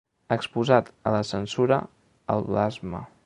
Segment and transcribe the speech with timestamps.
[0.35, 1.79] Exposat a la censura,
[2.37, 3.05] al blasme.